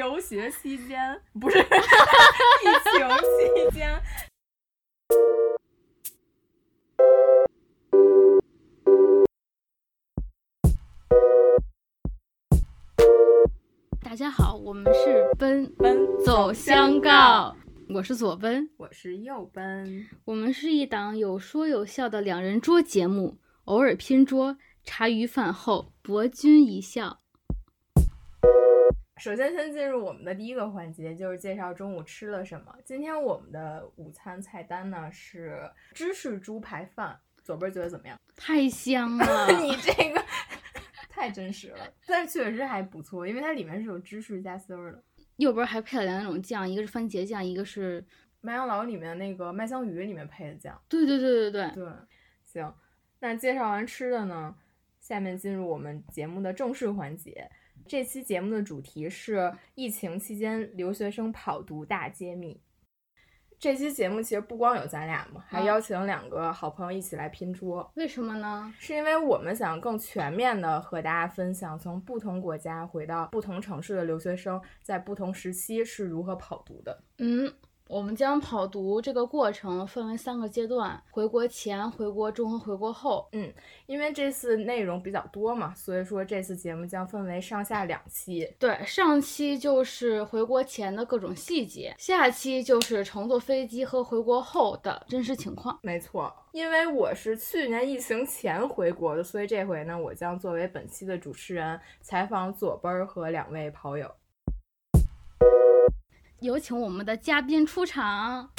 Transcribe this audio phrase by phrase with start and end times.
[0.00, 3.06] 留学期间不是 疫情
[3.36, 4.02] 期间。
[14.02, 17.54] 大家好，我们是奔奔走相告，
[17.90, 27.19] 我是左奔，我是右奔，我们是一档有说有笑的两人桌节目，偶尔拼桌，茶余饭后博君一笑。
[29.20, 32.74] 首先，先进入我们的第一个环节，就是介绍中午吃了什么。
[32.86, 38.18] 今天我们的午餐菜单呢是芝士猪排饭，左边觉得怎么样？
[38.34, 40.24] 太香了， 你这个
[41.10, 45.04] 太真实了，但是确实还不错，因为它里面是有芝士加丝儿的。
[45.36, 48.02] 右边还配了两种酱，一个是番茄酱，一个是
[48.40, 50.80] 麦当劳里面那个麦香鱼里面配的酱。
[50.88, 51.92] 对对对对对对，
[52.42, 52.74] 行，
[53.18, 54.56] 那介绍完吃的呢，
[54.98, 57.50] 下面进入我们节目的正式环节。
[57.86, 62.60] 这期节目的主题是疫情期间留学生跑读大揭秘。
[63.58, 67.92] 这期节目其实不光有咱俩嘛，还邀请两个好朋友一起来拼桌。
[67.94, 68.72] 为什么呢？
[68.78, 77.02] 是因为我们想更全面的和大家分享从不同国家回到不同城市的留学生在不同时期是如何跑读的。
[77.18, 77.52] 嗯。
[77.90, 83.28] 我们将跑读这个过程分为三个阶段：回国前、回国中和回国后。
[83.32, 83.52] 嗯，
[83.86, 88.48] 因为这次内容比较多嘛，所以说这次节目将分为上下两期。
[88.60, 95.76] 对，上期就是回国前的各种细节，下期就是乘坐飞机和回国后的真实情况。
[95.82, 104.08] 没错，因为我是去年疫情前回国的，所以这回呢，我将作为本期的主持人，采访左奔儿和两位跑友。
[106.40, 108.50] 有请我们的嘉宾出场。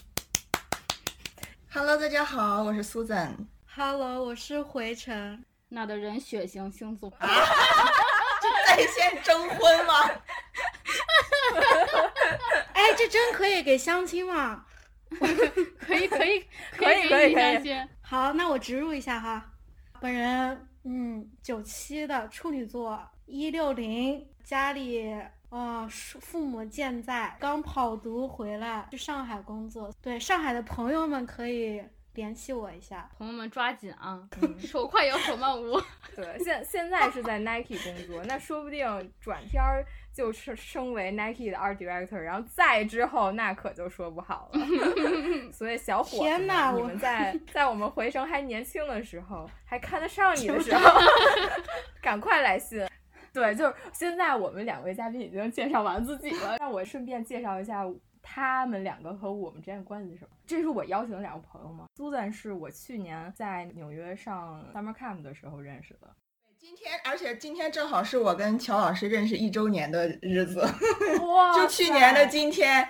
[1.73, 3.31] Hello，大家好，我是 Susan。
[3.73, 5.43] Hello，我是回城。
[5.67, 7.27] 那的人血型星座啊？
[8.39, 9.93] 这在线征婚吗？
[12.73, 14.63] 哎，这真可以给相亲吗？
[15.79, 16.45] 可以，可以，
[16.77, 17.75] 可以，可以，可以。
[18.01, 19.53] 好，那我植入一下哈。
[19.99, 25.11] 本人，嗯，九七的处女座，一六零，家里。
[25.51, 29.93] 哦，父母健在，刚跑读回来，去上海工作。
[30.01, 34.21] 对，上海的朋友们可以联系我一下，朋友们抓紧啊，
[34.57, 35.77] 手快有手慢无。
[36.15, 38.87] 对，现现在是在 Nike 工作，那说不定
[39.19, 44.59] 转天儿就是升为 Nike 的 Art Director，然后再之后那可就说不好了。
[45.51, 46.37] 所以小伙子，
[46.77, 50.99] 你们在 在我们回城还年轻的时候，还看得上你的时候，
[52.01, 52.87] 赶快来信。
[53.33, 57.85] 对，就是现在我们两位嘉宾已经介绍完自己了，让我顺便介绍一下
[58.21, 60.31] 他们两个和我们之间的关系是什么。
[60.45, 66.07] 这是我邀请的两个朋友吗？Susan 是我去年在纽约上 Summer Camp 的时候认识的。
[66.43, 70.59] 对，今天而且今天正好是我跟乔老师认识一周年的日子，
[71.25, 71.53] 哇！
[71.57, 72.87] 就去年的今天。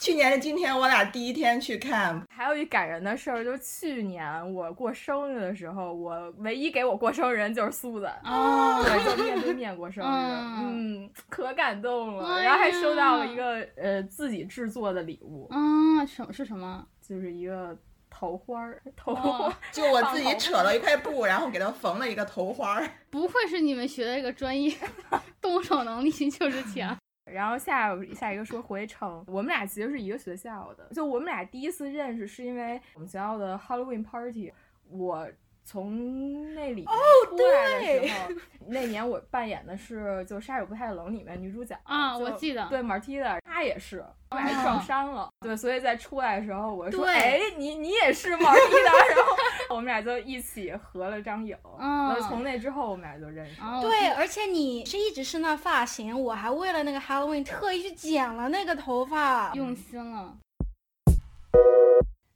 [0.00, 2.20] 去年的今天，我俩第一天去看。
[2.28, 12.42] 还有一感人的事儿，就是去年我过生日的时候，我唯一给我过生日人就是苏子，对，就面对面过生日，嗯，可感动了。
[12.42, 16.86] 然后还收到了一个呃自己制作的礼物，啊，什是什么？
[17.00, 17.76] 就是一个
[18.10, 22.88] 头花儿，头花，就我自己扯了一块布，然后给他缝了一个头花儿。
[23.10, 24.74] 不愧是你们学的这个专业，
[25.40, 26.96] 动手能力就是强。
[27.34, 34.52] 然后下下一个说回城，我们俩其实是一个学校的，就我们俩第一次认识是因为我们学校的 Halloween party，
[34.88, 35.26] 我
[35.64, 36.90] 从那里出
[37.36, 38.28] 来的时候，
[38.68, 49.36] 那年我扮演的是就《杀手不太冷》里面女主角啊，我记得，对 Martina，她也是，我俩撞衫了，对，所以在出来的时候我说，哎，你你也是 Martina，然后。
[49.74, 53.60] 我们俩就一起合了张影，然后从那之后我们俩就认识。
[53.82, 60.38] 对，而且你是一直是那发型，我还为了那个 Halloween 特意去剪了那个头发，用心了。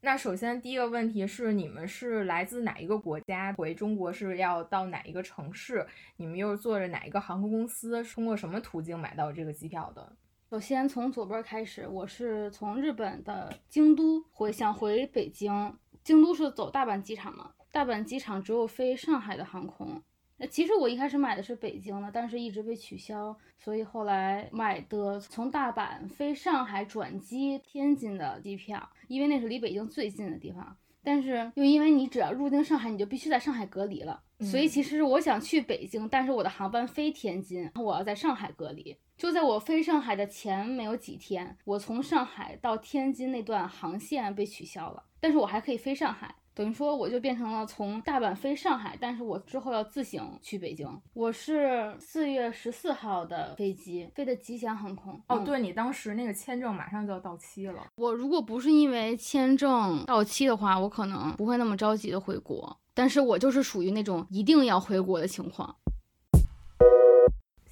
[0.01, 3.53] 那首先第一个问题是，你们是来自哪一个国家？
[3.53, 5.87] 回中国是要到哪一个城市？
[6.17, 8.03] 你们又是坐着哪一个航空公司？
[8.03, 10.13] 通过什么途径买到这个机票的？
[10.51, 15.73] 首先从左边开始，我是从日本的京都回，想回北京。
[16.09, 17.51] 京都是走大阪机场嘛？
[17.71, 20.03] 大阪机场只有飞上海的航空。
[20.39, 30.75] 那其实我一开始买的是北京的，但是一直被取消，所以后来买的从大阪飞上海转机天津的机票，因为那是离北京最近的地方。
[31.05, 38.97] 但是又因为你只要入境上海，你就必须在上海隔离了，所以其实我想去北京，但是我的航班飞天津，我要在上海隔离。
[39.19, 45.03] 就在我飞上海的前没有几天，我从上海到天津那段航线被取消了。
[45.19, 50.89] 但是我还可以飞上海，等于说我就变成了从大阪飞上海，但是我之后要自行去北京。
[51.15, 55.21] 我是四月十四号的飞机，飞的吉祥航空。
[55.27, 57.89] 哦，对你当时那个签证马上就要到期了。
[57.97, 62.79] 我如果不是因为签证到期的话，我可能不会那么着急的回国。
[62.95, 65.75] 但是我就是属于那种一定要回国的情况。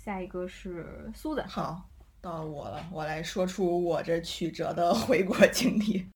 [0.06, 1.82] 下一个是苏的，好，
[2.20, 6.08] 到我了，我来说出我这曲折的 回国经历。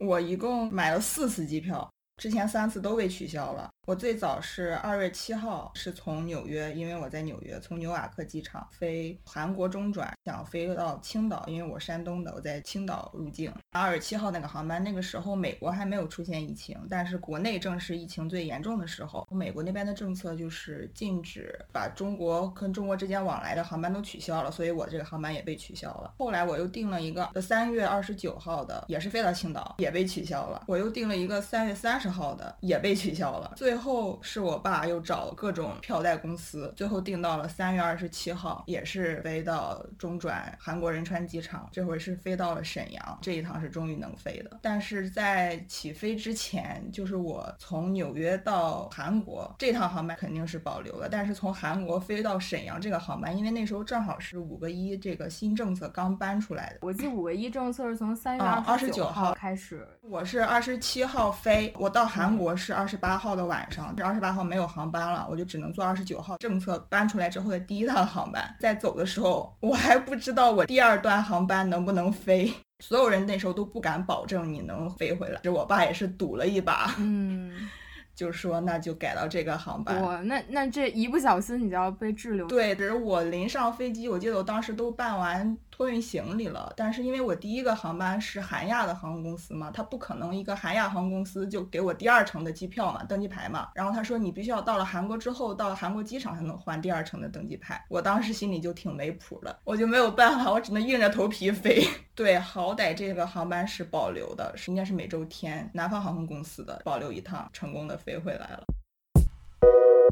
[0.00, 3.70] 我一共买了四次机票，之前三次都被取消了。
[3.88, 13.50] 我最早是二月七号，是从纽约，因为我在纽约，从纽瓦克机场飞韩国中转，想飞到青岛，因为我山东的，我在青岛入境。
[13.70, 19.26] 二月七号那个航班，那个时候美国还没有出现疫情，但是国内正是疫情最严重的时候。
[19.30, 26.12] 美国那边的政策就是禁止把中国跟中国之间往来的航班都取消了，所以我这个航班也被取消了。
[26.18, 30.62] 后来我又订了一个三月二十九号的，也是飞到青岛，也被取消了。
[30.66, 33.50] 我又订了一个三月三十号的，也被取消了。
[33.56, 41.68] 最后是我爸又找各种票代公司，最后定到了三月二十七号，也是飞到中转韩国仁川机场。
[41.72, 44.58] 这回是飞到了沈阳，这一趟是终于能飞的。
[44.60, 56.78] 但是在起飞之前，就是我从纽约到韩国这趟航班肯定是保留了，但是从韩国飞到沈阳这个航班，因为那时候正好是五个一这个新政策刚搬出来的。
[56.82, 63.94] 我记五个一政策是从三月二十九号开始，我是二十七号飞，我到韩国是二十八号的晚上。
[64.02, 68.56] 二十八号没有航班了，我就只能坐二十九号政策搬出来之后的第一趟航班。
[68.60, 75.40] 在走的时候，我还不知道我第二段航班能不能飞，所有人那时候都不敢保证你能飞回来。
[75.42, 77.68] 这我爸也是赌了一把，嗯，
[78.14, 80.00] 就说那就改到这个航班。
[80.02, 82.46] 哇，那那这一不小心你就要被滞留。
[82.46, 85.56] 对，只是我临上飞机，我记得我当时都办完。
[85.78, 93.68] 托运行李了，但是因为我第一个航班是韩亚的航空公司嘛，他不可能一个韩亚航空公司就给我第二程的机票嘛，登机牌嘛。
[93.76, 97.80] 然后他说你必须要到了韩国之后，到了韩国机场才能换第二程的登机牌。
[97.88, 101.86] 我当时心里就挺没谱的，我就没有办法，我只能硬着头皮飞。
[102.12, 108.64] 对，好歹这个航班是保留的，是应该是每周天，南方航空公司的保留一趟，成功的飞回来了。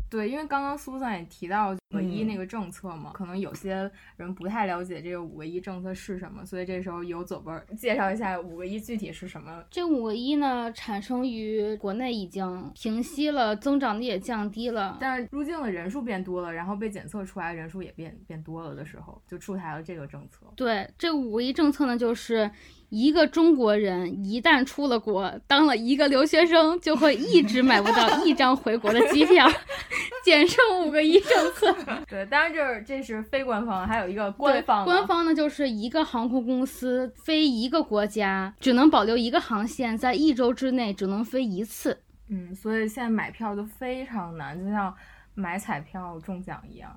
[0.08, 9.62] 对，因为刚刚苏珊也提到五个一那个政策嘛，可能有些人不太了解这个五个一政策是什么，所以这时候由左边介绍一下五个一具体是什么。
[9.70, 20.46] 这五个一呢，产生于国内已经平息了，增长的也降低了，但是入境的人数变多了，然后被检测出来人数也变变多了的时候，就出台了这个政策。
[20.54, 22.50] 对，这五个一政策呢，就是。
[22.88, 29.46] 一个中国人一旦出了国，当了一个留学生，就会一直买不到一张回国的机票，
[30.24, 31.74] 简称“五个一政策”。
[32.08, 34.84] 对，当然这是这是非官方，还有一个官方。
[34.84, 41.98] 官方呢，就是一个航空公司飞一个国家，只能保留一个航线，在一周之内只能飞一次。
[42.28, 44.94] 嗯，所以现在买票就非常难，就像
[45.34, 46.90] 买彩票中奖一样。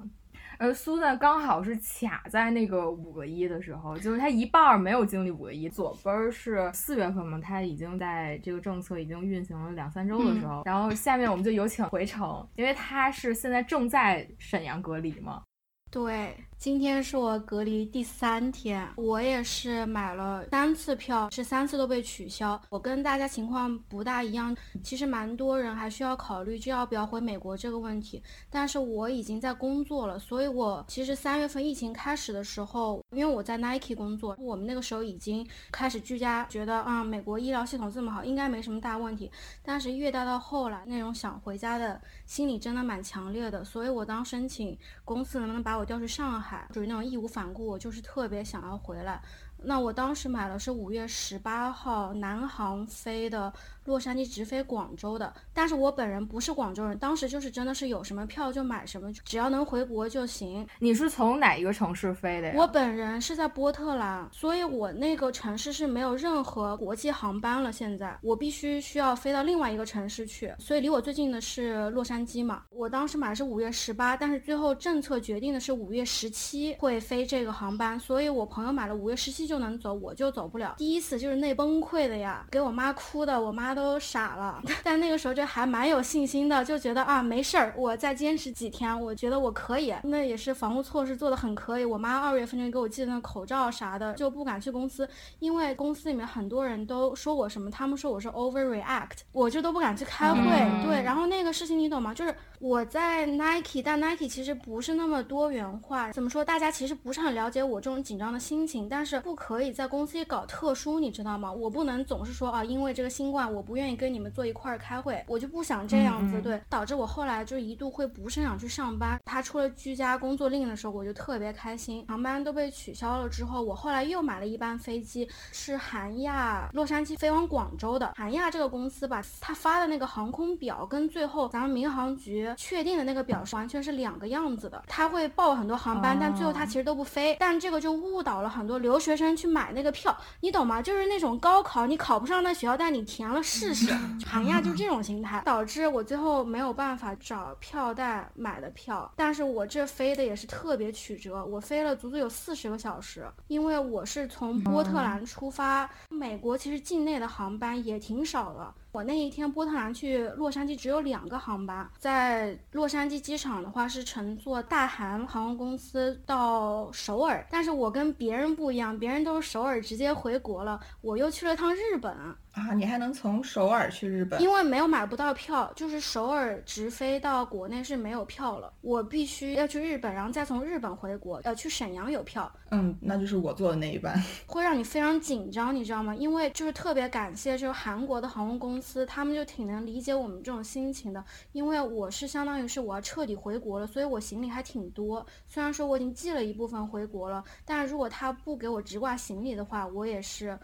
[0.60, 5.70] 而苏珊刚好是卡在那个五个一的时候，就是他一半儿没有经历五个一。
[5.70, 10.64] 左边是四月份嘛，他已经在这个政策已经运行了两三周的时候。
[10.66, 15.42] 然后下面我们就有请回城，因为他是现在正在沈阳隔离嘛。
[15.90, 16.36] 对。
[16.60, 22.62] 今天是我隔离第三天，我也是买了三次票，是三次都被取消。
[22.68, 24.54] 我跟大家情况不大一样，
[24.84, 28.22] 其实蛮多人还需要考虑就要不要回美国这个问题。
[28.50, 39.32] 但是我已经在工作了，所以我其实三月份疫情开始的时候，因为我在 Nike 工作，我们那个时候已经开始居家，觉得啊，美国医疗系统这么好，应该没什么大问题。
[39.64, 46.49] 但是越到到后来，那种想回家的心理真的蛮强烈的，所以我当申请公司能不能把我调去上海。
[46.74, 49.22] 属于那种义无反顾，就是特别想要回来。
[49.64, 53.54] 那我当时买的是五月十八号南航飞的。
[53.86, 60.68] 洛杉矶直飞广州的，但是我本人不是广州人，当时就是真的是有什么票就买什么，只要能回国就行。
[60.80, 62.54] 你是从哪一个城市飞的呀？
[62.56, 67.72] 我本人是在波特兰，所以我那个城市是没有任何国际航班了。
[67.72, 72.64] 现在我必须需要飞到另外一个城市去，所以离我最近的是洛杉矶嘛。
[72.70, 80.76] 我当时买的是五月十八，但是最后政策决定的是五月十七会飞这个航班，所以我朋友买了五月十七就能走，我就走不了。
[80.78, 83.79] 第一次就是那崩溃的呀，给我妈哭的，我妈。
[83.80, 89.94] 都傻了，但那个时候就还蛮有信心的，就觉得啊没事儿，我再坚持几天，我觉得我可以。
[90.04, 91.86] 那也是防护措施做的很可以。
[91.86, 95.08] 我妈二月份就给我寄的那口罩啥的，就不敢去公司，
[95.40, 100.42] 因为公司里面很多人都说我什么，他们说我是 overreact，我就都不敢去开会。
[100.86, 102.14] 对，然后那个事情你懂吗？
[102.14, 106.12] 就是我在 Nike，但 Nike 其实不是那么多元化。
[106.12, 106.44] 怎么说？
[106.44, 108.90] 大家其实不是很了解我这种紧张的心情。
[108.90, 111.50] 但是不可以在公司里搞特殊，你知道吗？
[111.52, 116.42] 我不能总是说啊，因为这个新冠，我不愿意跟你们坐一块儿开会，我就不想这样子。
[116.42, 119.18] 对，导致我后来就一度会不是想去上班。
[119.24, 122.06] 他出了居家工作令的时候，我就特别开心。
[122.10, 128.14] 航班都被取消了之后，我后来又买了一班飞机，是韩亚洛杉矶飞往广州的。
[128.18, 134.84] 韩亚这个公司吧，他发的那个航空表跟最后咱们民航局确定的那个表是完全是两个样子的。
[134.88, 137.36] 他会报很多航班，但最后他其实都不飞。
[137.40, 140.82] 但这个就误导了很多留学生去买那个票，你懂吗？
[140.82, 143.94] 就是那种高考你考不上那学校，但你填了试试。
[144.26, 149.12] 韩亚就这种心态， 导致我最后没有办法找票代买的票。
[149.16, 158.74] 但是我这飞的也是特别曲折，我飞了足足有四十个小时，因为我是从波特兰出发，美国其实境内的航班也挺少了。
[158.92, 172.12] 我那一天波特兰去洛杉矶只有两个航班，在洛杉矶机场的话是乘坐大韩航空公司到首尔，但是我跟别人不一样，别人都是首尔直接回国了，我又去了趟日本。
[172.52, 174.42] 啊，你还能从首尔去日本？
[174.42, 181.40] 因为没有买不到票，就是首尔直飞到国内是没有票了，我必须要去日本，然后再从日本回国。
[181.44, 182.52] 呃，去沈阳有票。
[182.72, 186.14] 嗯，那就是我坐的那一班， 会让你非常紧张，你知道吗？
[186.16, 191.24] 因为就是特别感谢，就是韩国的航空公司，他们就挺能理解我们这种心情的。
[191.52, 195.26] 因为我是相当于是我要彻底回国了，所以我行李还挺多。
[195.48, 200.58] 虽然说我已经寄了一部分回国了，但是如果他不给我直挂行李的话，我也是。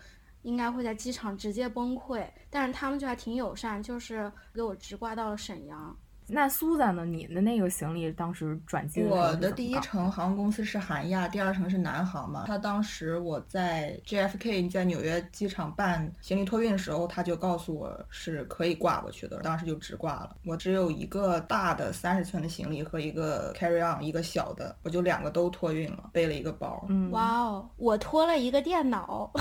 [0.45, 5.97] 应该会在机场直接崩溃，但是他们就还挺友善，就是给我直挂到了沈阳。
[6.27, 7.05] 那苏赞呢？
[7.05, 12.45] 你的那个行李当时转机我的第一程航空公司是韩亚，第二程是南航嘛。
[12.47, 20.35] 他当时我在 JFK 在纽约机场办行李托运的时候，他就告诉我是可以挂过去的，当时就直挂了。
[20.45, 26.85] 我只有一个大的三十寸的行李和一个 carry on，一个小的，我就两个都托运了，背了一个包。
[26.89, 29.31] 嗯，哇哦，我拖了一个电脑。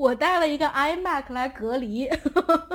[0.00, 2.08] 我带了一个 iMac 来隔离，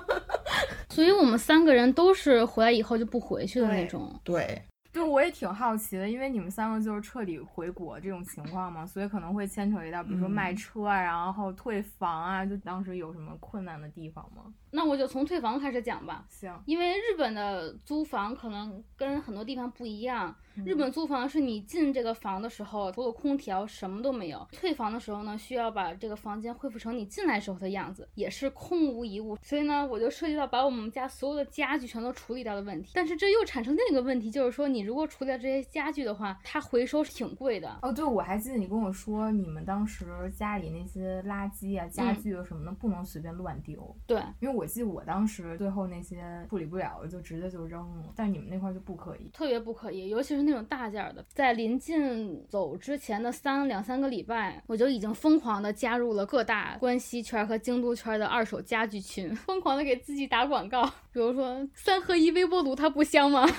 [0.90, 4.14] 所以我们三个人都是回来以后就不回去的那种。
[4.24, 4.62] 对。
[4.94, 14.44] 对，我也挺好奇的，因为你们三个就是彻底回国这种情况嘛，所以可能会牵扯一到，比如说卖车啊，然后退房啊，就当时有什么困难的地方吗？
[14.72, 16.24] 那我就从退房开始讲吧。
[16.30, 20.34] 行，因为日本的租房可能跟很多地方不一样。
[20.64, 24.48] 日本租房是你进这个房的时候，除了空调什么都没有。
[24.52, 29.38] 退房的时候呢，需要把这个房间恢复成你进来时候的样子，也是空无一物。
[29.42, 32.92] 所以呢，我就涉及到把我们家所有的家具全都处理掉的问题。
[32.94, 37.78] 但是这又产生另一个问题，就是说你如果处理掉这些家具的话，它回收是挺贵的。
[37.82, 43.96] 哦，对，我还记得你跟我说，你们当时家里那些垃圾啊、家具什么的不能随便乱丢。
[44.08, 48.14] 对，因为我记得我当时最后那些处理不了，就直接就扔了。
[48.16, 51.26] 但你们那块就不可以，特别不可以，尤其是那种大件的。
[51.34, 60.86] 在临近走之前的三两三个礼拜，我就已经疯狂的加入了各大关西圈和京都圈的二手家具群，疯狂的给自己打广告。
[61.12, 63.46] 比如说三合一微波炉，它不香吗？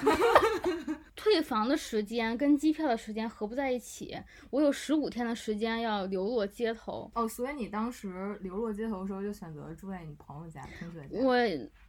[1.17, 4.17] 退房的时间跟机票的时间合不在一起，
[4.51, 7.11] 我有十五天的时间要流落街头。
[7.15, 11.19] 哦，所以你当时流落街头的时候，就选择住在你朋友家、同学家。
[11.25, 11.35] 我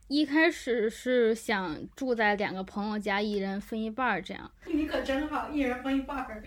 [0.07, 4.49] 一开始是想住在两个朋友家，一人分一半儿，这样。
[4.65, 6.43] 你可真好，一人分一半儿。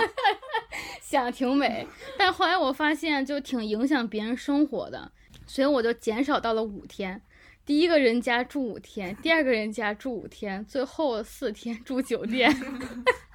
[1.00, 1.86] 想挺美，
[2.18, 5.10] 但后来我发现就挺影响别人生活的，
[5.46, 7.22] 所以我就减少到了五天。
[7.64, 12.54] 第一个人家住五天，第二个人家住五天，最后四天住酒店。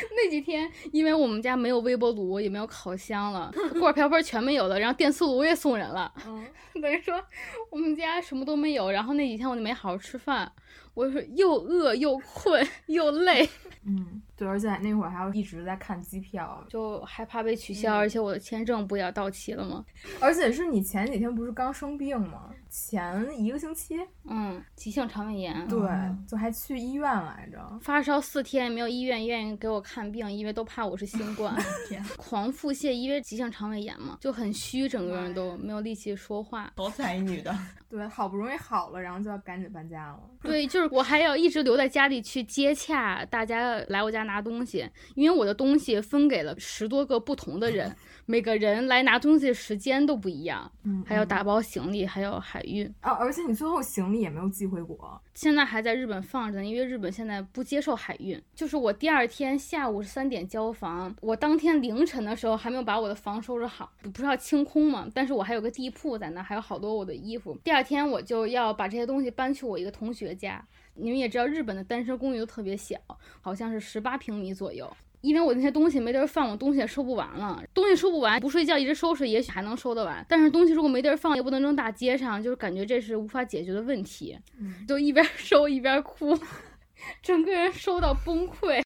[0.16, 6.12] 那几天，因为我们家没有微波炉，也没有烤箱了， 锅瓢盆全没有了，然后电磁炉也送人了。
[6.26, 6.44] 嗯，
[6.80, 7.22] 等于说
[7.70, 8.90] 我们家什么都没有。
[8.90, 10.50] 然后那几天我就没好好吃饭，
[10.94, 13.48] 我就是又饿又困又累。
[13.86, 19.82] 嗯，对，而且那会儿还要一直在看机票，就害怕被取消，而且我的签证不也要到期了吗？
[20.20, 22.50] 而且是你前几天不是刚生病吗？
[22.68, 23.96] 前一个星期，
[24.28, 25.80] 嗯，急性肠胃炎，对，
[26.26, 31.56] 就还去医院来着，发烧四天，没有医院愿意给我看病，因为都怕我是新冠，
[31.88, 37.56] 天 狂腹泻，因为急性肠胃炎嘛，就很虚，整个人都没有力气说话，好惨一女的，
[37.88, 47.94] 对，好不容易好了，然后就要赶紧搬家了，对，对就是我还要一直留在家里去接洽大家来我家拿东西，因为我的东西分给了十多个不同的人。
[48.30, 58.38] 每个人来拿东西的时间都不一样，嗯，还要打包行李，还要海运啊，而且你最后行李也没有寄回国，现在还在日本放着呢，因为日本现在不接受海运。
[58.54, 65.08] 就是我第二天下午三点交房，我当天凌晨的时候还没有把我的房收拾好，不是要清空嘛？
[65.14, 67.58] 但是我还有个地铺在那，还有好多我的衣服。
[67.64, 70.62] 第二天我就要把这些东西搬去我一个同学家。
[70.92, 72.98] 你们也知道，日本的单身公寓都特别小，
[73.40, 74.94] 好像是十八平米左右。
[75.20, 77.62] 因为我那些东西没地儿放，我东西也收不完了。
[77.74, 80.24] 东西收不完，不睡觉一直收拾，也许还能收得完。
[80.28, 84.38] 但是东西如果没地儿放，也不能扔大街上，就是感觉这是无法解决的问题。
[84.86, 86.38] 就一边 收一边哭，
[87.22, 88.82] 整个人收到崩溃。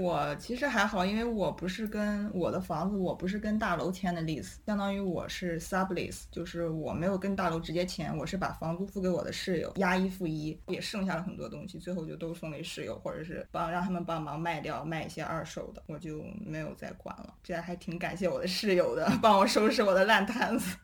[0.00, 17.34] 我其实还好，因为我不是跟我的房子，我不是跟大楼签的 lease，相当于我是 sublease，就是我没有跟大楼直接签，我是把房租付给我的室友，押一付一，也剩下了很多东西，最后就都送给室友，或者是帮让他们帮忙卖掉，卖一些二手的，我就没有再管了。
[17.42, 20.76] 这还挺感谢我的室友的，帮我收拾我的烂摊子。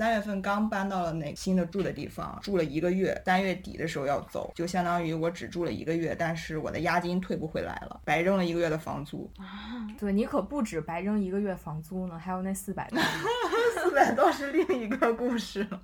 [0.00, 9.86] 三月份刚搬到了那新的住的地方，住了一个月，三月底的时候要走，就相当于我只住了一个月，但是我的押金退不回来了，白扔了一个月的房租啊！
[9.98, 12.98] 对你可不止白扔一个月房租呢，还有那四百多，
[13.84, 15.78] 四百多是另一个故事了。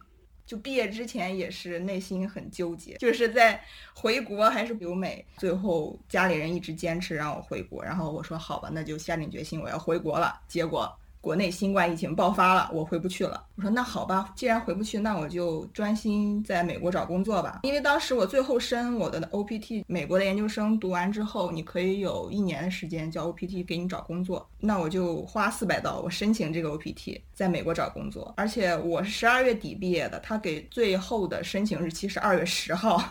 [0.46, 3.60] 就毕业之前也是内心很纠结，就是在
[3.94, 10.90] 回国还是留美，最后家里人一直坚持让我回国，然后我说好吧，那就下定决心我要回国了，结果。
[11.26, 13.44] 国内新冠疫情爆发了，我回不去了。
[13.56, 17.62] 我说那好吧，既然回不去，那我就专心在美国找工作吧。
[17.64, 24.48] 因为当时我最后申我的 OPT，美国的研究生读完之后，你可以有一年的时间交 OPT 给你找工作。
[24.60, 28.32] 那我就花四百刀，我申请这个 OPT，在美国找工作。
[28.36, 33.02] 而且我是十二月底毕业的，他给最后的申请日期是二月十号，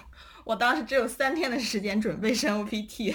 [0.46, 3.14] 我当时只有三天的时间准备申 OPT。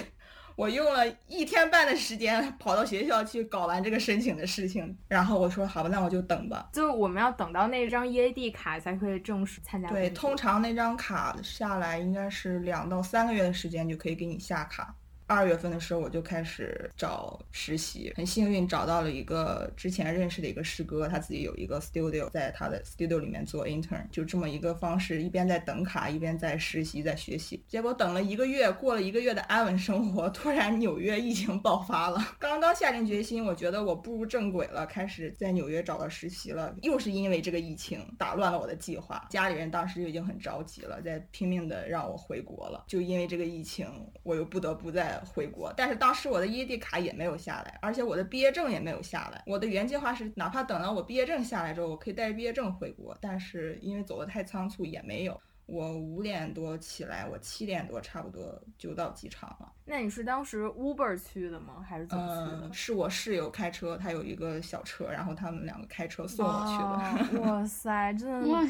[0.55, 6.69] 我用了一天半的时间跑到学校去搞完这个申请的事情，然后我说好吧，那我就等吧。
[6.73, 9.89] 就我们要等到那张 EAD 卡才可以正式参加。
[9.89, 14.95] 对，通常那张卡下来应该是两到三个月的时间就可以给你下卡。
[15.31, 27.63] 二月份的时候我就开始找实习，很幸运找到了一个之前认识的一个师哥，他自己有一个 studio，在他的 studio 里面做 intern，就这么一个方式，一边在等卡，一边在实习，在学习。
[27.65, 32.35] 结果等了一个月，过了一个月的安稳生活，突然纽约疫情爆发了。
[32.37, 39.25] 刚刚下定决心，我觉得我步入正轨了，开始在纽约找到实习了，又是因为这个疫情打乱了我的计划。
[39.29, 42.83] 家里人当时就已经很着急了，在拼命的让我回国了。
[42.85, 43.87] 就因为这个疫情，
[44.23, 45.20] 我又不得不在。
[45.25, 49.43] 回国，但是当时我的 EAD 卡也没有下来，而且我的毕业证也没有下来。
[49.45, 53.17] 我的原计划是，哪怕等到我毕业证下来之后，我可以带着毕业证回国。
[53.21, 55.39] 但是因为走得太仓促，也没有。
[55.67, 59.71] 我五点多起来，我七点多差不多就到机场了。
[59.85, 61.85] 那你是当时 Uber 去的吗？
[61.87, 62.73] 还是怎么去的？
[62.73, 67.41] 是我室友开车，他有一个小车，然后他们两个开车送我去的。
[67.41, 68.69] 哇塞，真的，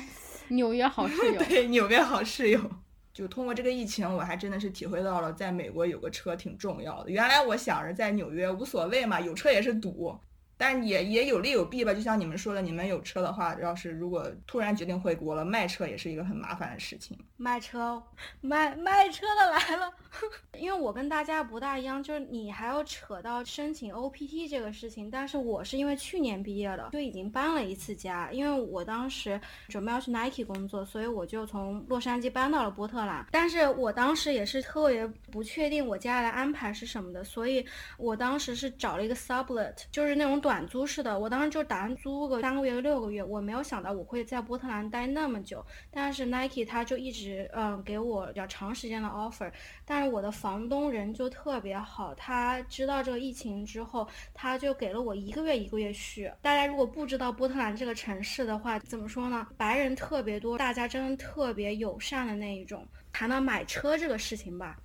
[0.50, 1.44] 纽约好室友。
[1.44, 2.60] 对，纽约好室友。
[3.13, 7.10] 就通过这个疫情，我还真的是体会到了在美国有个车挺重要的。
[7.10, 10.17] 原来我想着在纽约无所谓嘛，有车也是堵。
[10.62, 17.17] 但也也有利有弊吧，就像你们说的，你们有车的话，要是如果突然决定回国了，卖车也是一个很麻烦的事情。
[17.36, 18.00] 卖车，
[18.41, 19.91] 卖卖车的来了。
[20.60, 28.32] 因为我跟大家不大一样，就是你还要扯到申请 OPT 这个事情，但是我是因为去年毕业了，就已经搬了一次家。
[28.32, 33.26] 因为我当时准备要去 Nike 工作，所以我就从洛杉矶搬到了波特兰。
[33.32, 37.65] 但是我当时也是特别不确定我接下来安排是什么的，所以
[37.97, 40.51] 我当时是找了一个 sublet，就是那种短。
[40.52, 45.66] 短租式的，我当时就打算租个三个月、六个月，我没有想到我会在波特兰待那么久。
[45.90, 49.50] 但是 Nike 他就一直嗯给我比较长时间的 offer，
[49.86, 56.30] 但是我的房东人就特别好，他知道这个疫情之后，他就给了我一个月一个月续。
[56.42, 59.48] 大家如果不知道波特兰这个城市的话，怎么说呢？
[59.56, 62.86] 白人特别多，大家真的特别友善的那一种。
[63.14, 64.78] 谈到买车这个事情吧。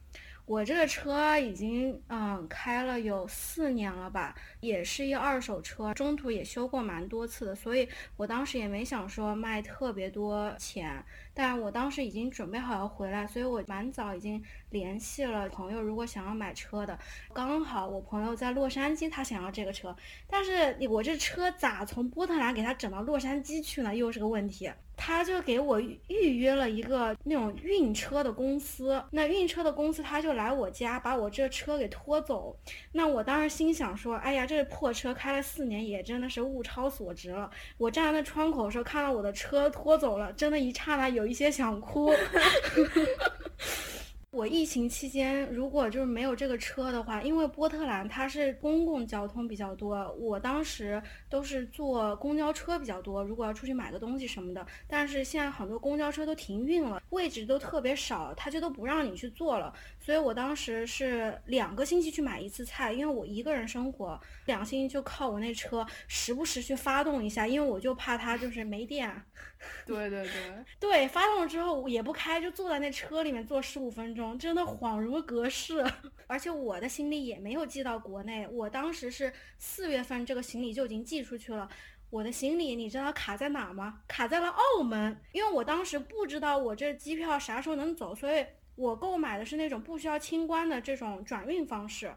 [0.46, 11.04] 我这个车已经嗯开了有四年了吧，也是一二手车，中途也修过蛮多次的，所以我当时也没想说卖特别多钱。
[11.34, 14.42] 但我当时已经准备好要回来，所以我蛮早已经
[14.76, 16.98] 联系了朋友，如果想要买车的，
[17.32, 19.94] 刚好我朋友在洛杉矶，他想要这个车，
[20.28, 23.94] 但是我这车咋从波特兰给他整到洛杉矶去呢？
[23.94, 24.70] 又是个问题。
[24.98, 32.58] 他就给我预约了一个那种运车的公司，那运车的公司他就来我家把我这车给拖走。
[32.92, 37.50] 那我当时心想说，哎呀，这破车开了四年，也真的是物超所值了。
[37.76, 41.26] 我站在那窗口的时候，看到我的车拖走了，真的一刹那有。
[41.26, 42.12] 一些想哭，
[44.36, 53.24] 我疫情期间，如果就是没有这个车的话，因为波特兰它是公共交通比较多，我当时都是坐公交车比较多。
[53.24, 59.72] 如果要出去买个东西什么的，但是现在很多公交车都停运了，位置都特别少，它就都不让你去坐了。
[60.06, 69.10] 所以我当时是两个星期去买一次菜，因为我一个人生活，两个星期就靠我那车时不时去发动一下，因为我就怕它就是没电。
[69.84, 75.84] 对对对对，发动了之后也不开，就坐在那车里面坐十五分钟，真的恍如隔世。
[76.28, 81.68] 而且我的行李也没有寄到国内，我当时是四月份这个行李就已经寄出去了。
[82.08, 84.02] 我的行李你知道卡在哪吗？
[84.06, 92.14] 卡在了澳门，因为我当时不知道我这机票啥时候能走，所以我购买的是那种不需要清关的这种转运方式。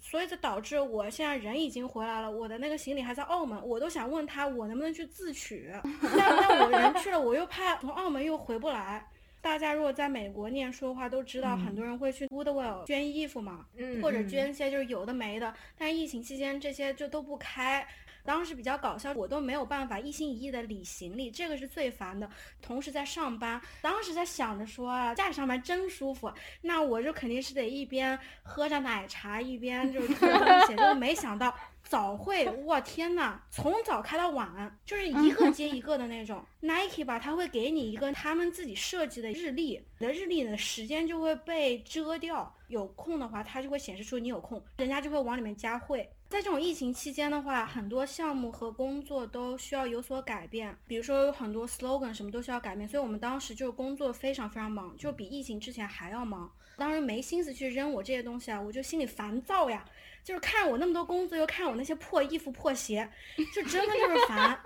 [0.00, 5.72] 所以就导致我现在人已经回来了，我的那个行李还在澳门，我都想问他我能不能去自取，
[6.16, 9.04] 但但我人去了，我又怕从澳门又回不来。
[9.40, 13.66] 大家如果在美国念书的话，都知道很多人会去 Goodwill 捐衣服嘛，
[14.00, 17.84] 或者捐一些就是有的没的，但是疫情期间这些就都不开。
[18.24, 22.28] 当时比较搞笑，我都没有办法一心一意的理行李，这个是最烦的。
[22.60, 30.76] 同时在上班，当时在想着说啊，家里上班真舒服，那我就肯定是得一边喝着奶茶，一边就是做东西。
[30.76, 31.54] 就没想到
[31.88, 36.44] 早会， 我天呐，从早开到晚，就是一个接一个的那种。
[36.60, 42.54] Nike 吧，他会给你一个他们自己设计的日历，你的日历的时间就会被遮掉。
[42.68, 46.06] 有空的话，它就会显示出你有空，人家就会往里面加会。
[46.28, 56.52] 在这种疫情期间的话，很多项目和工作都需要有所改变，比如说有很多 slogan 什么都需要改变，所以我们当时就是工作非常非常忙，就比疫情之前还要忙。
[56.76, 59.82] 当时没心思去扔我这些东西啊，我就心里烦躁呀，
[60.28, 63.08] 就是看我那么多工作，又看我那些破衣服破鞋，
[63.54, 64.60] 就真的就是烦。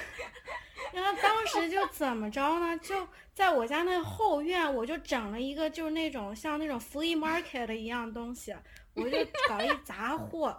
[0.90, 2.74] 然后当时就怎么着呢？
[2.78, 8.56] 就在我家那后院，我就整了一个就是那种像那种 flea market 的一样东西，
[8.94, 9.18] 我就
[9.50, 10.58] 搞一杂货。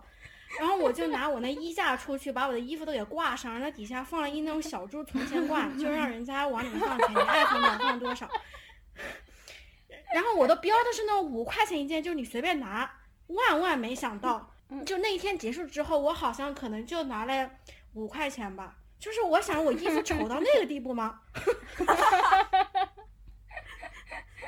[0.60, 8.30] 然后我就拿我那衣架出去，把我的衣服都给挂上，然后底下放了一那种小猪存钱罐，就让人家往里面放钱，你爱放多少放多少。
[10.14, 12.88] 然后我都标的是那种五块钱一件，就是你随便拿。
[13.34, 14.52] 万万没想到，
[14.86, 17.50] 就那一天结束之后，我好像可能就拿了
[17.94, 18.76] 五块钱吧。
[19.00, 21.22] 就是我想我衣服丑到那个地步吗？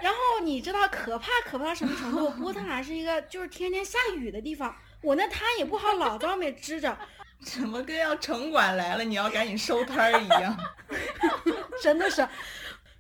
[0.02, 2.30] 然后你知道可怕可怕到什么程度？
[2.32, 4.76] 波特兰是一个就是天天下雨的地方。
[5.02, 6.98] 我那摊也不好老在外面支着，
[7.42, 10.58] 怎么跟要城管来了你要赶紧收摊儿一样？
[11.82, 12.28] 真的是，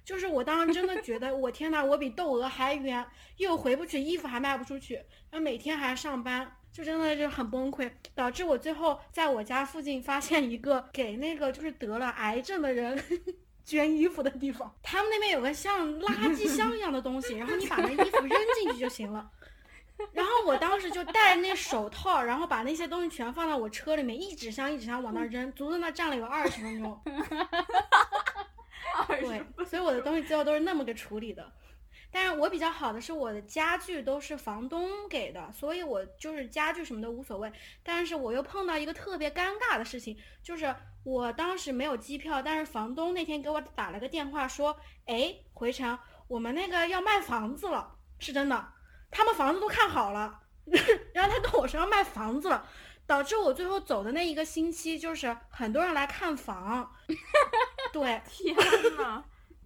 [0.03, 3.05] 就是我当时真的觉得，我天呐，我比窦娥还冤，
[3.37, 4.95] 又回不去，衣服还卖不出去，
[5.29, 13.01] 然后每天还上班，就真的就很崩溃，导致我最后在我家附近发现一个给那个就是得了癌症的人
[13.63, 19.29] 捐衣服的地方，他们那边有个像垃圾箱一样的东西，然后你把那衣服扔进去就行了。
[20.11, 26.99] 然后我当时就戴那手套，然后把那些东西全放到我车里面，一纸箱一纸箱往那扔，足足那站了有二十分钟。
[29.07, 31.51] 对，所以我的东西最后都是那么个处理的。
[32.11, 37.51] 但是我比较好的是我的家具都是房东给的，所以我就是家具什么都无所谓。
[37.81, 44.77] 但是我又碰到一个特别尴尬的事情，就是我当时没有机票，但是房东那天给我打了个电话说
[45.07, 48.67] ：“哎，回程，我们那个要卖房子了，是真的。”
[49.09, 50.39] 他们房子都看好了，
[51.13, 52.67] 然后他跟我说要卖房子了，
[53.07, 56.91] 导致我最后走的那一个星期就是很多人来看房。
[57.93, 58.53] 对，天
[58.97, 59.23] 呐。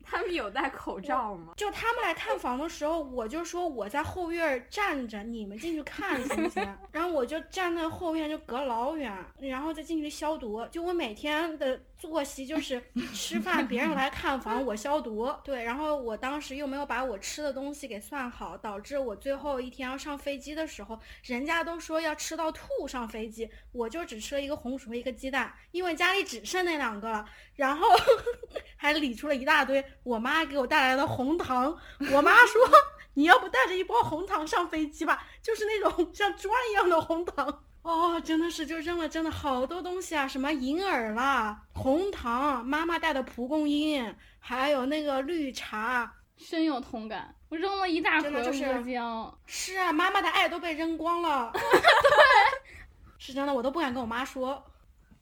[0.09, 1.51] 他们有戴口罩吗？
[1.57, 6.65] 就他们来看房的时候，我就说我在后院站着，你们进去看行不行？
[6.93, 10.65] 然后我就站在后院，就隔老远，然后再进去消毒。
[10.71, 12.81] 就我每天的作息就是
[13.13, 15.33] 吃饭，别人来看房，我消毒。
[15.43, 27.25] 对，然后我当时又没有把我吃的东西给算好，导致我最后一天要上飞机的时候，人家都说要吃到吐上飞机，我就只吃了一个红薯和一个鸡蛋，因为家里只剩那两个了。
[27.55, 27.87] 然后
[28.77, 31.75] 还理出了一大堆我妈给我带来的红糖。
[32.11, 32.61] 我妈说
[33.15, 35.25] ：“你要不带着一包红糖上飞机吧？
[35.41, 47.33] 就是那种像砖一样的红糖。”哦，真的是就扔了，真的好多东西啊，什么银耳啦、红糖、妈妈带的蒲公英，还有那个绿茶，深有同感。
[47.49, 49.33] 我扔了一大盒就是浆。
[49.45, 51.49] 是啊，妈妈的爱都被扔光了。
[51.55, 51.61] 对，
[53.17, 54.61] 是真的，我都不敢跟我妈说。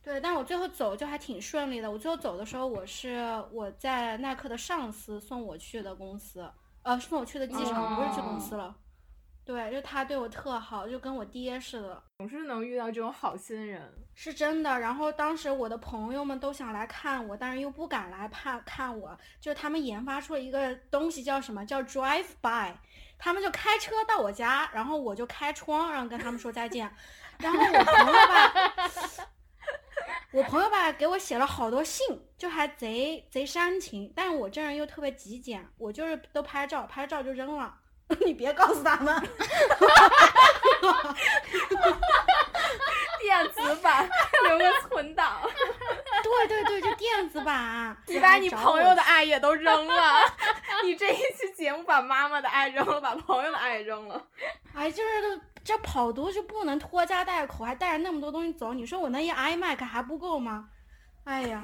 [0.02, 1.92] 对，但我最后走就还挺顺利的。
[1.92, 3.20] 我最后走的时候，我是
[3.52, 8.76] 我在耐克的上司送我去的公司，呃，送我去的机场，不是去公司了。
[9.46, 12.04] 对，就他对我特好，就跟我爹似的。
[12.18, 14.80] 总是能遇到这种好心人，是真的。
[14.80, 22.74] 然后当时我的朋友们都想来看我，但是又不敢来怕看我，就他们研发出了一个东西，叫什么叫 Drive By。
[23.20, 26.92] 他们就开车到我家，然后我就开窗，然后跟他们说再见。
[27.38, 29.30] 然后我朋友吧，
[30.32, 32.04] 我朋友吧给我写了好多信，
[32.36, 34.12] 就还贼贼煽情。
[34.16, 37.74] 但是我这人又特别极简，我就是都拍照，拍照就扔了。
[38.26, 39.30] 你别告诉他们。
[43.20, 44.08] 电子版
[44.48, 45.42] 留个存档。
[46.24, 47.96] 对对对，就电子版。
[48.08, 50.22] 你把你朋友的爱也都扔了，
[50.84, 54.22] 你这一期节目把妈妈的爱扔了，把朋友的爱也扔了。
[54.74, 60.70] 哎，就是这跑毒就不能拖家带口，还带着那么多东西走，你说我那一 iMac 还不够吗？
[61.24, 61.60] 哎呀，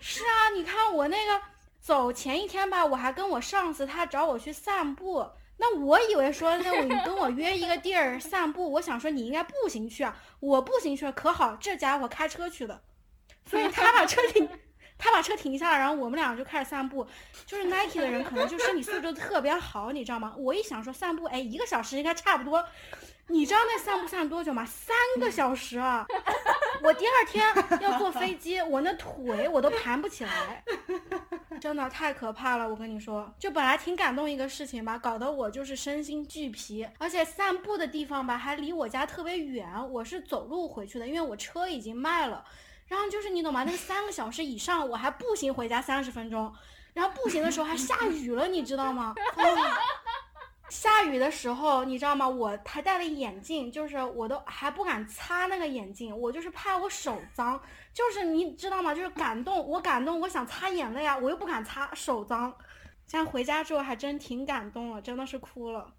[0.00, 1.40] 是啊，你看我那个
[1.80, 5.26] 走前一天吧，我还跟我上司他找我去散步。
[5.60, 12.80] 那我以为说，那我跟我约一个地儿 散步，我想说你应该步行去啊，我步行去了可好，这家伙开车去的，
[13.44, 14.48] 所以他把车停，
[14.96, 17.04] 他把车停下了，然后我们俩就开始散步。
[17.44, 20.34] 就是 Nike 的人可能就身体素质特别好，你知道吗？
[20.38, 22.64] 我一想说散步，哎，一个小时应该差不多。
[23.26, 24.64] 你知道那散步散多久吗？
[24.64, 26.06] 三个小时啊！
[26.82, 27.44] 我第二天
[27.80, 30.62] 要坐飞机，我那腿我都盘不起来，
[31.60, 32.68] 真的太可怕了。
[32.68, 36.86] 我跟你说，就本来挺感动一个事情吧，搞得我就是身心俱疲。
[36.98, 42.44] 而且散步的地方吧，还离我家特别远，我是走路回去的，因为我车已经卖了。
[42.86, 43.64] 然后就是你懂吗？
[43.64, 46.50] 那三个小时以上，我还步行回家三十分钟，
[46.94, 49.14] 然后步行的时候还下雨了，你知道吗？
[50.70, 52.28] 下雨的时候，你知道吗？
[52.28, 57.60] 我还戴了眼镜，就是我都还不敢擦那个眼镜，我就是怕我手脏。
[57.94, 58.94] 就是你知道吗？
[58.94, 62.54] 就是感动，我感动，我想擦眼泪啊，我又不敢擦，手脏。
[63.06, 65.94] 现在回家之后还真挺感动了，真的是哭了。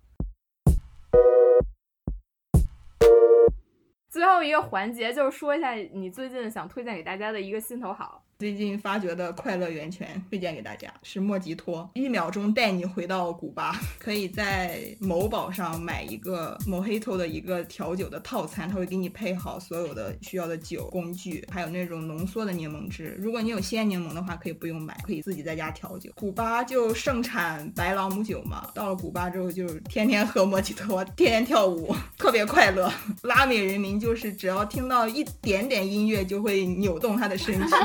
[4.10, 8.24] 最后一个环节就是说一下你最近想推荐给大家的一个心头好。
[8.40, 13.78] 最近发掘的快乐源泉推荐给大家，是莫吉托，一秒钟带你回到古巴。
[14.00, 23.14] 可以在某宝上买一个 Mojito 的一个调酒的套餐，它会给你配好所有的需要的酒工具，还有那种浓缩的柠檬汁。
[23.20, 26.10] 如果你有鲜柠檬的话，可以不用买，可以自己在家调酒。
[26.16, 32.90] 古巴就盛产白朗姆酒嘛，到了古巴之后就天天喝莫吉托，天天跳舞，特别快乐。
[33.24, 37.76] 拉美人民就是只要听到一点点音乐就会扭动他的身躯。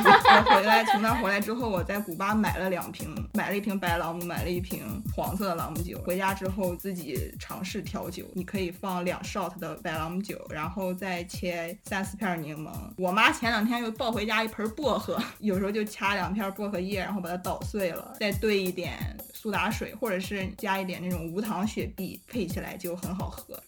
[0.44, 6.00] 回来从那回来之后，我在古巴买了两瓶，买了一瓶白朗姆，买了一瓶黄色的朗姆酒。
[6.04, 12.70] 回家之后自己尝试调酒，你可以放两 shot 的白朗姆酒，然后再切三四片柠檬。
[12.96, 23.59] 我妈前两天又抱回家一盆薄荷， 有时候就掐两片薄荷叶，然后把它捣碎了，再兑一点苏打水，或者是加一点那种无糖雪碧，配起来就很好喝。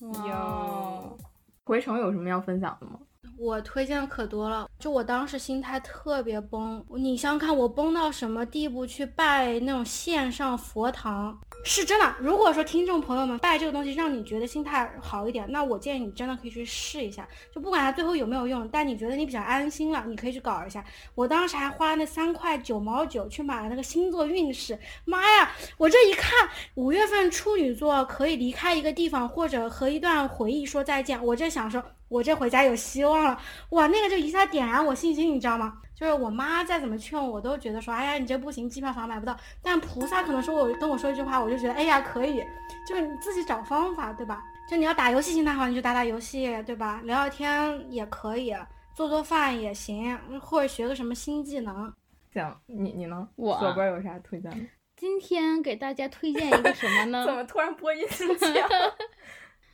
[0.00, 1.18] 哟，
[1.64, 2.98] 回程有什么要分享的吗？
[3.38, 12.14] 我推荐可多了，就我当时心态特别崩，你想想看我崩到什么地步去拜那种线上佛堂，是真的。
[12.20, 20.84] 如果说听众朋友们拜这个东西让你觉得心态好一点，那我建议你真的可以去试一下，就不管它最后有没有用，但你觉得你比较安心了，你可以去搞一下。
[21.14, 31.82] 我当时还花那三块九毛九去买了那个星座运势，妈呀，我这一看五月份处女座可以离开一个地方或者和一段回忆说再见，我这想说。
[32.14, 33.36] 我这回家有希望了，
[33.70, 35.78] 哇，那个就一下点燃我信心，你知道吗？
[35.96, 39.36] 就是我妈再怎么劝我，我都觉得说，哎呀，你这不行，机票房买不到。
[39.60, 42.44] 但菩萨可能说我跟我说一句话，我就觉得，哎呀，可以，
[42.86, 44.42] 就是你自己找方法，对吧？
[44.70, 47.00] 就你要打游戏心态好，你就打打游戏，对吧？
[47.04, 48.54] 聊聊天也可以，
[48.94, 51.92] 做做饭也行，或者学个什么新技能。
[52.32, 53.28] 行，你你呢？
[53.36, 54.56] 我左边有啥推荐的？
[54.96, 57.24] 今天给大家推荐一个什么呢？
[57.26, 58.46] 怎么突然播音心切？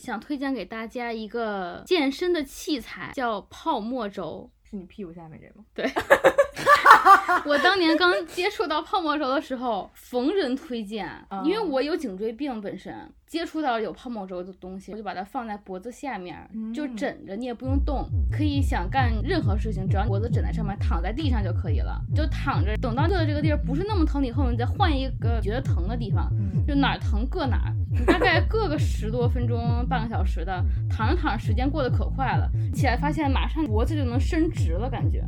[0.01, 4.51] 想推荐给大家一个健身的器材，叫泡沫轴。
[4.63, 5.65] 是你屁股下面这吗？
[5.75, 5.85] 对。
[7.47, 11.09] 我当年刚接触到泡沫轴的时候，逢人推荐，
[11.45, 12.95] 因为我有颈椎病本身，
[13.27, 26.31] 接触到有泡沫轴的东西，我就把它放在脖子下面，就枕着，你也不用动，可以想干任何事情，只要脖子枕在上面，躺在地上就可以了，就躺着，等到坐的这个地儿不是那么疼以后，你再换一个觉得疼的地方，
[26.67, 35.25] 就哪儿疼硌哪儿，你大概硌个十多分钟，半个小时的，躺着躺着时间过得可快了，起来发现马上脖子就能伸直了，感觉。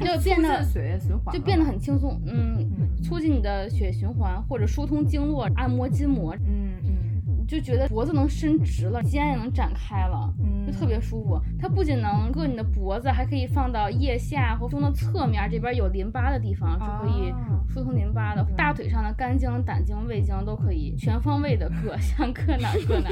[0.00, 2.66] 就变得血液循环，就变得很轻松，嗯，
[3.02, 10.32] 促进你的血液循环或者疏通经络、按摩筋膜，嗯嗯，就觉得脖子能伸直了，肩也能展开了，
[10.66, 11.40] 就特别舒服。
[11.58, 17.32] 它不仅能硌你的脖子，还可以放到腋下和胸的侧面，这边有淋巴的地方是可以
[17.68, 18.44] 疏通淋巴的。
[18.56, 23.10] 大腿上的肝经、胆经、胃经都可以全方位的硌，想硌哪硌哪，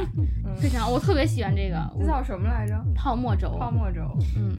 [0.54, 1.76] 非常，我特别喜欢这个。
[1.98, 2.74] 这叫什么来着？
[2.94, 3.56] 泡沫轴。
[3.58, 4.02] 泡沫轴。
[4.36, 4.56] 嗯。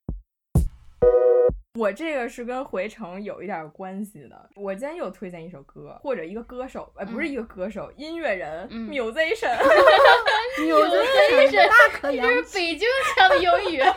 [1.78, 4.50] 我这个是跟回程有一点关系的。
[4.56, 13.84] 我今天又推荐一首歌，或者一个歌手，呃，不是一个歌手，音乐人，musician，musician， 大可这是北京腔的英语。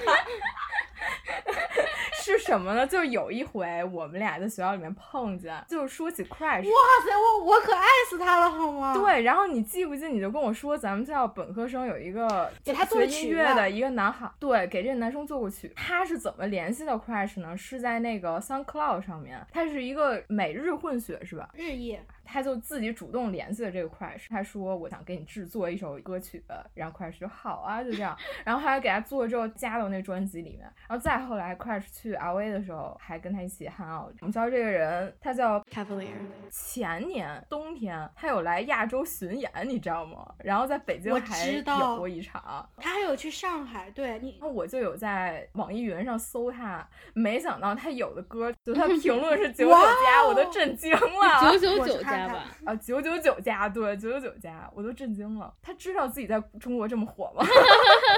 [2.30, 2.86] 是什么呢？
[2.86, 8.94] 就是有一回我们俩在学校里面碰见，就是说起 Crash，哇塞，我我可爱死他了，好吗？
[8.94, 10.06] 对，然后你记不记？
[10.08, 15.72] 你就跟我说，咱们学校本科生有一个给他做音乐的一个男孩，对，给这个男生做过曲。
[15.76, 17.56] 他是怎么联系到 Crash 呢？
[17.56, 21.48] 是在那个 SoundCloud 上面，他是一个美日混血，是吧？
[21.54, 21.98] 日裔。
[22.32, 26.42] 他就自己主动联系了这个 Crash，他说我想给你制作一首歌曲，
[26.74, 34.14] 然后 Crash 说好啊，就这样，然后后来给他做了之后加到那专辑里面，然后再后来 Crash 去 LA 的时候还跟他一起 hang out。
[34.20, 36.12] 我们道这个人他叫 Cavalier，
[36.50, 40.34] 前年冬天他有来亚洲巡演，你知道吗？
[40.38, 52.19] 然后在北京还有过一场，他还有去上海，对你，那我就有在网易云上搜他，没想到他有的歌就他评论是九九加，我都震惊了，九九九加。
[52.64, 55.54] 啊，九九九加，对，九九九加，我都震惊了。
[55.62, 57.44] 他知道自己在中国这么火吗？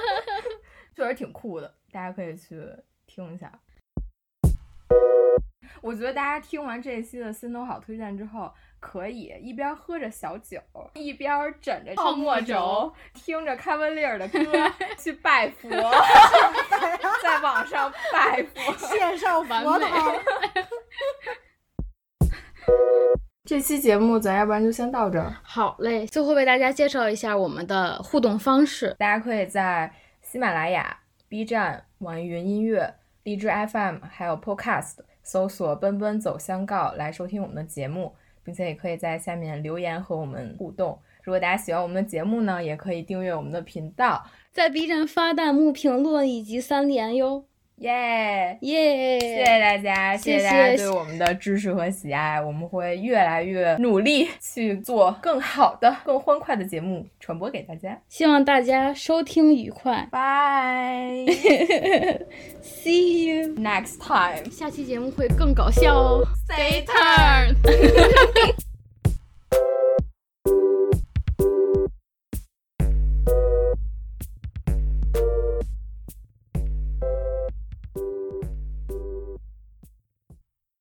[0.94, 2.62] 确实挺酷的，大家可以去
[3.06, 3.52] 听一下。
[5.80, 10.60] 我觉得大家听完这一期的心头好推荐之后，可以一边喝着小酒，
[10.94, 14.38] 一边枕着泡沫轴， 听着开文利尔的歌
[14.96, 15.68] 去拜佛，
[17.22, 20.14] 在网上拜佛，线上佛堂。
[23.52, 25.30] 这期节目咱要不然就先到这儿。
[25.42, 28.96] 好嘞，最后为大家介绍一下我们的互动方式。
[28.98, 40.98] 大家可以在喜马拉雅、B 站、网易云音乐、荔枝 FM 还有 Podcast 搜索“奔奔走相告”来收听我们的节目，并且也可以在下面留言和我们互动。
[41.22, 47.44] 如果大家喜欢我们的节目呢，也可以订阅我们的频道，在 B 站发弹幕、评论以及三连哟。
[47.76, 49.18] 耶耶！
[49.18, 57.98] 谢谢大家，谢谢大家对我们的支持和喜爱，我们会越来越努力去做更好的、更欢快的节目传播给大家。
[58.08, 61.26] 希望大家收听愉快，Bye。
[62.62, 64.48] See you next time。
[64.50, 66.24] 下期节目会更搞笑哦。
[66.48, 67.56] Stay tuned。